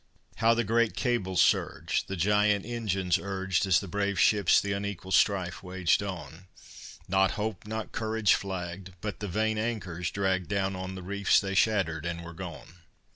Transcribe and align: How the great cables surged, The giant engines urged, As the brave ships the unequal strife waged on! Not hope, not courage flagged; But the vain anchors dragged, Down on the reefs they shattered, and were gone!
How 0.37 0.55
the 0.55 0.63
great 0.63 0.95
cables 0.95 1.43
surged, 1.43 2.07
The 2.07 2.15
giant 2.15 2.65
engines 2.65 3.19
urged, 3.19 3.67
As 3.67 3.79
the 3.79 3.87
brave 3.87 4.19
ships 4.19 4.59
the 4.59 4.73
unequal 4.73 5.11
strife 5.11 5.61
waged 5.61 6.01
on! 6.01 6.47
Not 7.07 7.33
hope, 7.37 7.67
not 7.67 7.91
courage 7.91 8.33
flagged; 8.33 8.93
But 8.99 9.19
the 9.19 9.27
vain 9.27 9.59
anchors 9.59 10.09
dragged, 10.09 10.47
Down 10.47 10.75
on 10.75 10.95
the 10.95 11.03
reefs 11.03 11.39
they 11.39 11.53
shattered, 11.53 12.07
and 12.07 12.23
were 12.23 12.33
gone! 12.33 12.77